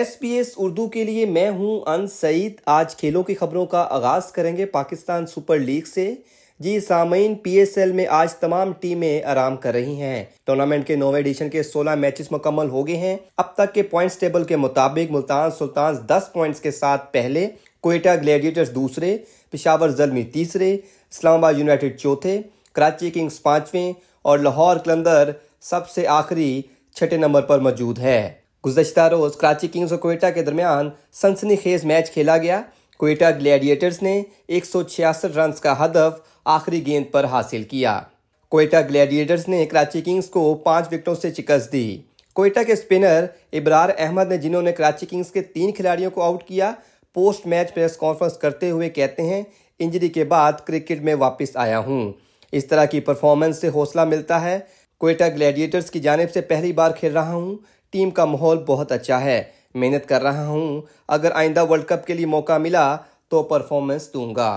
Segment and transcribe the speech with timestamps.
[0.00, 3.86] S P S Urdu کے لیے میں ہوں ان سعید۔ آج کھیلوں کی خبروں کا
[3.90, 6.14] آغاز کریں گے پاکستان سپر لیگ سے۔
[6.60, 10.96] جی سامعین، پی ایس ایل میں آج تمام ٹیمیں آرام کر رہی ہیں۔ ٹورنامنٹ کے
[10.96, 14.56] نوے ایڈیشن کے سولہ میچز مکمل ہو گئے ہیں۔ اب تک کے پوائنٹس ٹیبل کے
[14.56, 17.48] مطابق ملتان سلطان دس پوائنٹس کے ساتھ پہلے،
[17.80, 19.18] کوئٹہ گلیڈیٹرز دوسرے،
[19.50, 22.40] پشاور زلمی تیسرے، اسلام آباد یونائٹڈ چوتھے،
[22.72, 23.92] کراچی کنگز پانچویں
[24.22, 25.30] اور لاہور کلندر
[25.60, 26.62] سب سے آخری
[26.94, 31.84] چھٹے نمبر پر موجود ہے۔ گزشتہ روز کراچی کنگز اور کوئٹہ کے درمیان سنسنی خیز
[31.84, 32.62] میچ کھیلا گیا۔
[32.98, 38.00] کوئٹہ گلیڈیٹرز نے ایک سو چھیاسٹھ رنز کا ہدف آخری گیند پر حاصل کیا۔
[38.48, 41.98] کوئٹہ گلیڈیٹرز نے کراچی کنگز کو پانچ وکٹوں سے شکست دی۔
[42.32, 46.44] کوئٹہ کے سپنر ابرار احمد نے جنہوں نے کراچی کنگز کے تین کھلاڑیوں کو آؤٹ
[46.44, 46.72] کیا،
[47.14, 49.42] پوسٹ میچ پریس کانفرنس کرتے ہوئے کہتے ہیں،
[49.78, 52.12] انجری کے بعد کرکٹ میں واپس آیا ہوں۔
[52.52, 54.58] اس طرح کی پرفارمنس سے حوصلہ ملتا ہے۔
[55.00, 57.54] کوئٹہ گلیڈیٹرز کی جانب سے پہلی بار کھیل رہا ہوں۔
[57.90, 59.42] ٹیم کا ماحول بہت اچھا ہے۔
[59.74, 62.96] محنت کر رہا ہوں۔ اگر آئندہ ورلڈ کپ کے لیے موقع ملا
[63.28, 64.50] تو پرفارمنس دوں گا۔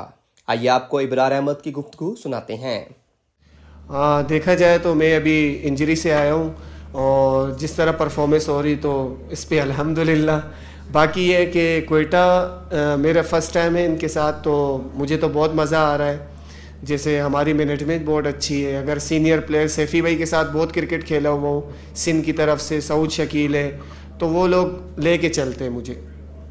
[0.47, 2.83] آئیے آپ کو ابرار احمد کی گفتگو سناتے ہیں۔
[4.29, 6.49] دیکھا جائے تو میں ابھی انجری سے آیا ہوں
[6.91, 8.93] اور جس طرح پرفارمنس ہو رہی تو
[9.29, 10.39] اس پہ الحمد للہ
[10.91, 12.25] باقی یہ کہ کوئٹہ
[12.99, 14.53] میرا فرسٹ ٹائم ہے ان کے ساتھ تو
[14.93, 16.17] مجھے تو بہت مزہ آ رہا ہے۔
[16.83, 21.07] جیسے ہماری مینجمنٹ بہت اچھی ہے۔ اگر سینئر پلیئر سیفی بھائی کے ساتھ بہت کرکٹ
[21.07, 21.61] کھیلا ہوا ہوں
[21.95, 23.77] سندھ کی طرف سے سعود شکیل ہے،
[24.19, 25.93] تو وہ لوگ لے کے چلتے ہیں مجھے۔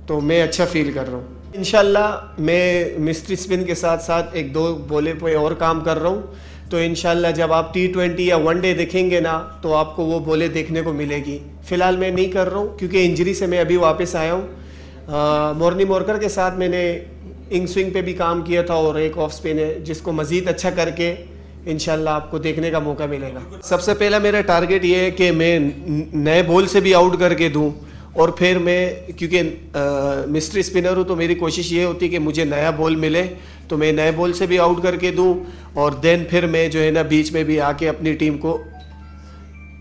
[0.06, 4.54] تو میں اچھا فیل کر رہا ہوں۔ انشاءاللہ میں مسٹری اسپن کے ساتھ ساتھ ایک
[4.54, 6.22] دو بولے پہ اور کام کر رہا ہوں۔
[6.70, 10.04] تو انشاءاللہ جب آپ ٹی ٹوینٹی یا ون ڈے دیکھیں گے نا، تو آپ کو
[10.04, 13.34] وہ بولے دیکھنے کو ملے گی۔ فی الحال میں نہیں کر رہا ہوں، کیونکہ انجری
[13.34, 14.46] سے میں ابھی واپس آیا ہوں۔
[15.56, 16.98] مورنی مورکر کے ساتھ میں نے
[17.50, 20.48] انگ سوئنگ پہ بھی کام کیا تھا اور ایک آف اسپن ہے جس کو مزید
[20.48, 21.14] اچھا کر کے
[21.66, 25.10] انشاءاللہ آپ کو دیکھنے کا موقع ملے گا۔ سب سے پہلا میرا ٹارگیٹ یہ ہے
[25.10, 25.58] کہ میں
[26.12, 27.70] نئے بول سے بھی آؤٹ کر کے دوں
[28.12, 29.42] اور پھر میں کیونکہ
[30.26, 33.22] مسٹری اسپنر ہوں تو میری کوشش یہ ہوتی ہے کہ مجھے نیا بول ملے
[33.68, 35.34] تو میں نئے بول سے بھی آؤٹ کر کے دوں
[35.74, 38.58] اور دین پھر میں جو ہے نا بیچ میں بھی آ کے اپنی ٹیم کو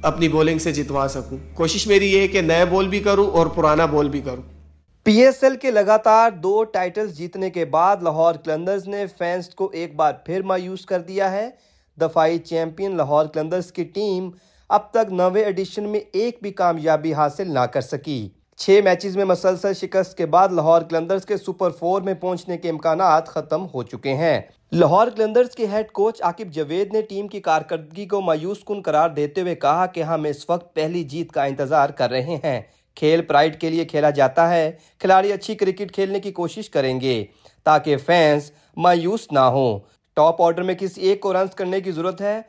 [0.03, 3.47] اپنی بولنگ سے جتوا سکوں۔ کوشش میری یہ ہے کہ نئے بول بھی کروں اور
[3.47, 4.60] پرانا بول بھی کروں۔
[5.05, 9.69] پی ایس ایل کے لگاتار دو ٹائٹلز جیتنے کے بعد لاہور کلندرز نے فینس کو
[9.73, 11.49] ایک بار پھر مایوس کر دیا ہے۔
[11.97, 14.29] دفاعی چیمپئن لاہور کلندرز کی ٹیم
[14.69, 19.25] اب تک نوے ایڈیشن میں ایک بھی کامیابی حاصل نہ کر سکی۔ چھ میچز میں
[19.25, 23.83] مسلسل شکست کے بعد لاہور کلندرز کے سپر فور میں پہنچنے کے امکانات ختم ہو
[23.83, 24.39] چکے ہیں۔
[24.71, 29.09] لاہور کلندرز کے ہیڈ کوچ عاقب جوید نے ٹیم کی کارکردگی کو مایوس کن قرار
[29.09, 32.61] دیتے ہوئے کہا کہ ہم اس وقت پہلی جیت کا انتظار کر رہے ہیں۔
[32.95, 37.25] کھیل پرائٹ کے لیے کھیلا جاتا ہے۔ کھلاڑی اچھی کرکٹ کھیلنے کی کوشش کریں گے
[37.63, 39.79] تاکہ فینس مایوس نہ ہوں۔
[40.13, 42.41] ٹاپ آرڈر میں کسی ایک کو رنز کرنے کی ضرورت ہے۔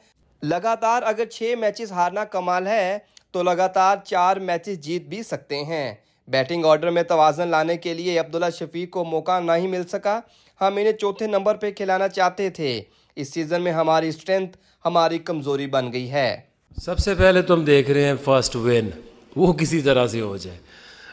[0.43, 2.99] لگاتار اگر چھ میچز ہارنا کمال ہے
[3.31, 5.95] تو لگاتار چار میچز جیت بھی سکتے ہیں۔
[6.29, 10.21] بیٹنگ آرڈر میں توازن لانے کے لیے عبداللہ شفیق کو موقع نہ ہی مل سکا۔
[10.61, 12.83] ہم انہیں چوتھے نمبر پہ کھلانا چاہتے تھے۔
[13.17, 16.41] اس سیزن میں ہماری اسٹرینتھ ہماری کمزوری بن گئی ہے۔
[16.77, 18.91] سب سے پہلے تو ہم دیکھ رہے ہیں فرسٹ وین
[19.37, 20.59] وہ کسی طرح سے ہو جائے۔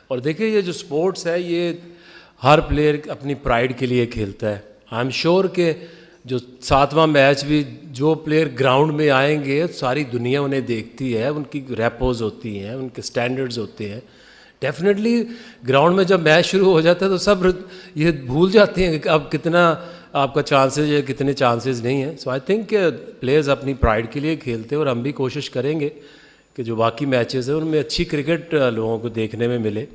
[0.07, 1.74] اور دیکھیں یہ جو سپورٹس ہے، یہ
[2.44, 4.57] ہر پلیئر اپنی پرائڈ کے لیے کھیلتا ہے۔
[4.91, 5.74] آئی ایم شیور کہ
[6.25, 11.28] جو ساتواں میچ بھی جو پلیئر گراؤنڈ میں آئیں گے، ساری دنیا انہیں دیکھتی ہے،
[11.28, 14.00] ان کی ریپوز ہوتی ہیں، ان کے سٹینڈرڈز ہوتے ہیں۔
[14.59, 15.24] ڈیفینیٹلی
[15.68, 17.35] گراؤنڈ میں جب میچ شروع ہو جاتا ہے تو سب
[17.96, 19.75] یہ بھول جاتے ہیں کہ اب کتنا
[20.13, 22.78] آپ کا چانسز ہے کتنے چانسز نہیں ہیں۔ سو آئی تھنک کہ
[23.19, 25.90] پلیئرز اپنی پرائڈ کے لیے کھیلتے ہیں اور ہم بھی کوشش کریں گے۔
[26.59, 29.86] کہ جو باقی میچز ہیں ان میں اچھی کرکٹ لوگوں کو دیکھنے میں ملے۔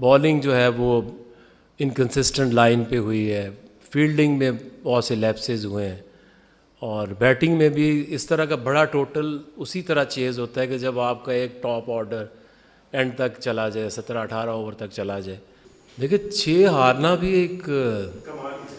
[0.00, 1.02] بالنگ جو ہے وہ
[1.78, 3.50] انکنسسٹنٹ لائن پہ ہوئی ہے۔
[3.90, 4.50] فیلڈنگ میں
[4.82, 5.96] بہت سے لیپسز ہوئے ہیں۔
[6.78, 10.78] اور بیٹنگ میں بھی اس طرح کا بڑا ٹوٹل اسی طرح چیز ہوتا ہے کہ
[10.78, 12.24] جب آپ کا ایک ٹاپ آرڈر
[12.92, 15.38] اینڈ تک چلا جائے، سترہ اٹھارہ اوور تک چلا جائے۔
[16.00, 17.70] دیکھیں چھ ہارنا بھی ایک،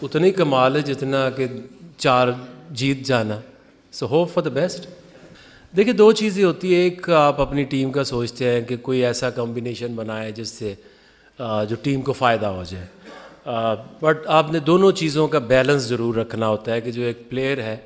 [0.02, 1.46] اتنی کمال ہے جتنا کہ
[1.96, 2.28] چار
[2.70, 3.40] جیت جانا۔
[3.92, 4.90] So hope for the best
[5.76, 9.30] دیکھیے، دو چیزیں ہوتی ہیں۔ ایک، آپ اپنی ٹیم کا سوچتے ہیں کہ کوئی ایسا
[9.30, 10.74] کمبینیشن بنائے جس سے
[11.38, 12.86] جو ٹیم کو فائدہ ہو جائے۔
[14.00, 17.58] بٹ آپ نے دونوں چیزوں کا بیلنس ضرور رکھنا ہوتا ہے کہ جو ایک پلیئر
[17.62, 17.76] ہے،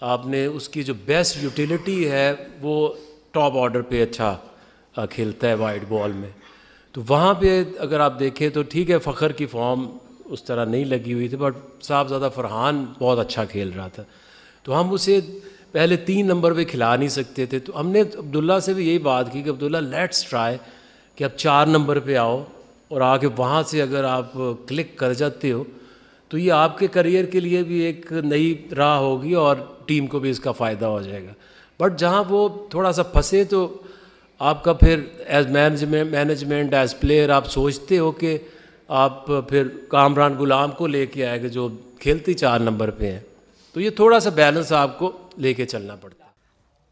[0.00, 2.32] آپ نے اس کی جو بیسٹ یوٹیلیٹی ہے،
[2.62, 2.88] وہ
[3.30, 4.36] ٹاپ آرڈر پہ اچھا
[5.10, 6.30] کھیلتا ہے وائٹ بال میں۔
[6.92, 9.86] تو وہاں پہ اگر آپ دیکھیں تو ٹھیک ہے، فخر کی فارم
[10.24, 14.02] اس طرح نہیں لگی ہوئی تھی بٹ صاحب زیادہ فرحان بہت اچھا کھیل رہا تھا۔
[14.62, 15.20] تو ہم اسے
[15.72, 18.98] پہلے تین نمبر پہ کھلا نہیں سکتے تھے۔ تو ہم نے عبداللہ سے بھی یہی
[18.98, 20.56] بات کی کہ عبداللہ لیٹس ٹرائی
[21.16, 22.44] کہ اب چار نمبر پہ آؤ
[22.88, 24.32] اور آ کے وہاں سے اگر آپ
[24.66, 25.64] کلک کر جاتے ہو
[26.28, 30.18] تو یہ آپ کے کریئر کے لیے بھی ایک نئی راہ ہوگی اور ٹیم کو
[30.18, 31.32] بھی اس کا فائدہ ہو جائے گا۔
[31.80, 33.78] بٹ جہاں وہ تھوڑا سا پھنسے تو
[34.38, 38.38] آپ کا پھر as management management as player آپ سوچتے ہو کہ
[38.88, 41.68] آپ پھر کامران غلام کو لے کے آئے گا جو
[41.98, 43.20] کھیلتی چار نمبر پہ ہیں۔
[43.74, 46.30] تو یہ تھوڑا سا بیلنس آپ کو لے کے چلنا پڑتا۔ ہے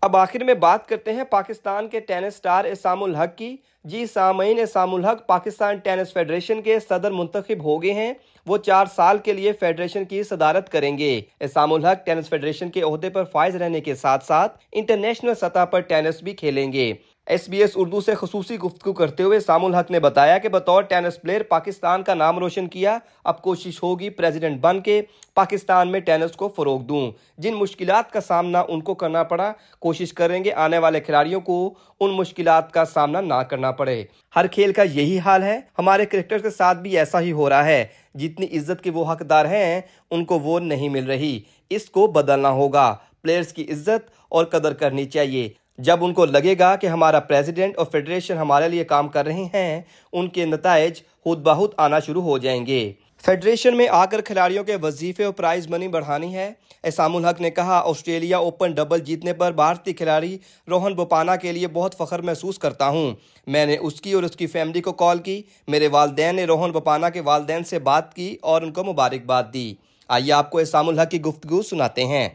[0.02, 4.58] اب آخر میں بات کرتے ہیں پاکستان کے ٹینس سٹار اسام الحق کی۔ جی سامعین،
[4.60, 8.12] اسام الحق پاکستان ٹینس فیڈریشن کے صدر منتخب ہو گئے ہیں۔
[8.46, 12.82] وہ چار سال کے لیے فیڈریشن کی صدارت کریں گے۔ اسام الحق ٹینس فیڈریشن کے
[12.82, 16.92] عہدے پر فائز رہنے کے ساتھ ساتھ انٹرنیشنل سطح پر ٹینس بھی کھیلیں گے۔
[17.26, 20.82] ایس بی ایس اردو سے خصوصی گفتگو کرتے ہوئے سام الحق نے بتایا کہ بطور
[20.82, 25.02] ٹینس پلیئر پاکستان کا نام روشن کیا، اب کوشش ہوگی پریزیڈنٹ بن کے
[25.34, 30.12] پاکستان میں ٹینس کو فروغ دوں۔ جن مشکلات کا سامنا ان کو کرنا پڑا، کوشش
[30.12, 34.04] کریں گے آنے والے کھلاڑیوں کو ان مشکلات کا سامنا نہ کرنا پڑے۔
[34.36, 37.64] ہر کھیل کا یہی حال ہے، ہمارے کرکٹر کے ساتھ بھی ایسا ہی ہو رہا
[37.64, 39.80] ہے۔ جتنی عزت کے وہ حقدار ہیں،
[40.10, 41.40] ان کو وہ نہیں مل رہی۔
[41.70, 46.54] اس کو بدلنا ہوگا۔ پلیئرز کی عزت اور قدر کرنی چاہیے۔ جب ان کو لگے
[46.58, 49.82] گا کہ ہمارا پریزیڈنٹ اور فیڈریشن ہمارے لیے کام کر رہے ہیں،
[50.12, 52.92] ان کے نتائج خود بہت آنا شروع ہو جائیں گے۔
[53.24, 56.52] فیڈریشن میں آ کر کھلاڑیوں کے وظیفے اور پرائز منی بڑھانی ہے۔
[56.82, 60.38] اسام الحق نے کہا، آسٹریلیا اوپن ڈبل جیتنے پر بھارتی کھلاڑی
[60.68, 63.14] روہن بوپانا کے لیے بہت فخر محسوس کرتا ہوں۔
[63.46, 66.70] میں نے اس کی اور اس کی فیملی کو کال کی۔ میرے والدین نے روہن
[66.70, 69.74] بوپانا کے والدین سے بات کی اور ان کو مبارکباد دی۔
[70.08, 72.28] آئیے آپ کو اسام الحق کی گفتگو سناتے ہیں۔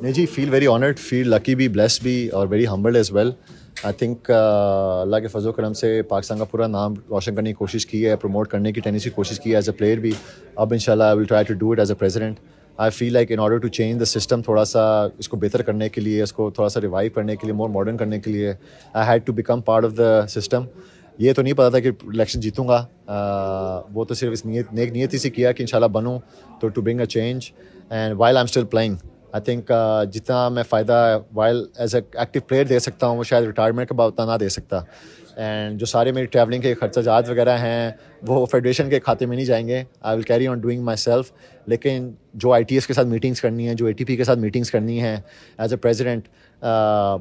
[0.00, 3.30] نہیں جی فیل ویری آنرڈ فیل لکی بھی بلیس بھی اور very humbled as well
[3.84, 7.54] I think اللہ کے فضل و کرم سے پاکستان کا پورا نام روشن کرنے کی
[7.54, 10.12] کوشش کی ہے پروموٹ کرنے کی ٹینس کی کوشش کی ہے ایز اے پلیئر بھی.
[10.56, 12.38] اب ان شاء اللہ I will try to do it as a president
[12.78, 14.82] I feel like in order to change the system تھوڑا سا
[15.18, 17.68] اس کو بہتر کرنے کے لیے، اس کو تھوڑا سا ریوائو کرنے کے لیے مور
[17.70, 18.52] ماڈرن کرنے کے لیے
[18.92, 20.64] I had to become part of the system
[21.18, 22.84] یہ تو نہیں پتا تھا کہ الیکشن جیتوں گا۔
[23.94, 26.18] وہ تو صرف اس نیت، نیک نیتی سے کیا کہ ان شاء اللہ بنوں
[26.60, 27.50] تو to bring a change
[27.90, 28.96] and while I am still playing
[29.36, 33.24] I think uh, جتنا میں فائدہ while as a active player دے سکتا ہوں، وہ
[33.24, 34.80] شاید ریٹائرمنٹ کے بعد اتنا نہ دے سکتا۔
[35.36, 37.90] اینڈ جو سارے میری ٹریولنگ کے خرچہ جات وغیرہ ہیں،
[38.28, 41.32] وہ فیڈریشن کے کھاتے میں نہیں جائیں گے۔ I will carry on doing myself
[41.66, 44.24] لیکن جو آئی ٹی ایس کے ساتھ میٹنگس کرنی ہے جو اے ٹی پی کے
[44.24, 45.14] ساتھ میٹنگس کرنی ہے
[45.58, 46.28] ایز اے پریزیڈنٹ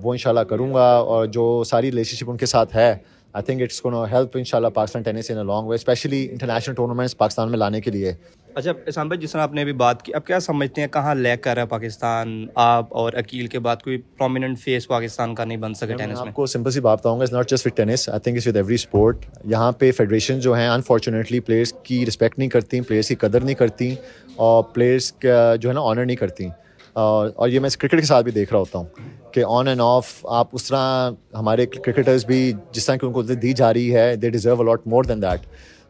[0.04, 2.98] وہ ان شاء اللہ کروں گا۔ اور جو ساری ریلیشن شپ ان کے ساتھ ہے
[3.34, 6.76] آئی تھنک اٹس کو ہیلپ ان شاء اللہ Pakistan tennis in long way especially international
[6.76, 8.14] tournaments Pakistan میں لانے کے لیے۔
[8.56, 11.16] اچھا اسام بھائی جس طرح آپ نے بھی بات کی اب کیا سمجھتے ہیں کہاں
[11.16, 15.46] لیک کر رہا ہے پاکستان؟ آپ اور عقیل کے بعد کوئی پرومیننٹ فیس پاکستان کا
[15.46, 17.68] نہیں بن سکے ٹینس میں آپ کو سمپل سی بات بتاؤں گا is not just
[17.68, 21.74] with tennis I think is with every sport یہاں پہ فیڈریشن جو ہیں انفارچونیٹلی پلیئرس
[21.84, 23.96] کی رسپیکٹ نہیں کرتی پلیئرس کی قدر نہیں کرتی
[24.36, 26.48] اور پلیئرس کا جو ہے نا آنر نہیں کرتی
[26.94, 30.26] اور یہ میں کرکٹ کے ساتھ بھی دیکھ رہا ہوتا ہوں کہ آن اینڈ آف
[30.30, 34.16] آپ اس طرح ہمارے کرکٹرز بھی جس طرح کہ ان کو دی جا رہی ہے
[34.16, 35.40] they deserve a lot more than that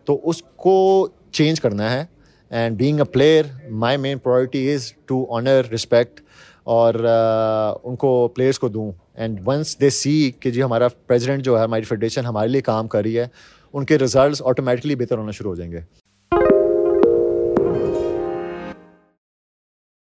[0.05, 2.14] تو اس کو چینج کرنا ہے
[2.51, 6.21] and being a player my main priority is to honour respect
[6.63, 6.93] اور
[7.83, 8.91] ان کو پلیئرس کو دوں.
[9.15, 12.87] اینڈ ونس دے سی کہ جی ہمارا پریزیڈنٹ جو ہے، ہماری فیڈریشن ہمارے لیے کام
[12.87, 13.27] کر رہی ہے،
[13.73, 15.79] ان کے ریزلٹس آٹومیٹکلی بہتر ہونا شروع ہو جائیں گے.